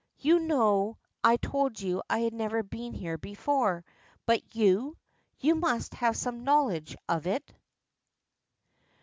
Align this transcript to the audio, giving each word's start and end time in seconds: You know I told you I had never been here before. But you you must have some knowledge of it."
You 0.17 0.39
know 0.39 0.97
I 1.23 1.37
told 1.37 1.79
you 1.79 2.01
I 2.09 2.21
had 2.21 2.33
never 2.33 2.63
been 2.63 2.91
here 2.95 3.19
before. 3.19 3.85
But 4.25 4.55
you 4.55 4.97
you 5.39 5.53
must 5.53 5.93
have 5.93 6.17
some 6.17 6.43
knowledge 6.43 6.95
of 7.07 7.27
it." 7.27 7.53